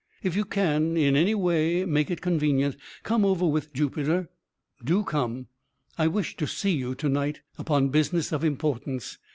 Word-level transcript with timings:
"If 0.23 0.35
you 0.35 0.45
can, 0.45 0.97
in 0.97 1.15
any 1.15 1.35
way, 1.35 1.85
make 1.85 2.09
it 2.09 2.21
convenient, 2.21 2.75
come 3.03 3.23
over 3.23 3.45
with 3.47 3.71
Jupiter. 3.71 4.31
Do 4.83 5.03
come. 5.03 5.45
I 5.95 6.07
wish 6.07 6.35
to 6.37 6.47
see 6.47 6.71
you 6.71 6.95
to 6.95 7.07
night, 7.07 7.41
upon 7.59 7.89
business 7.89 8.31
of 8.31 8.43
importance. 8.43 9.19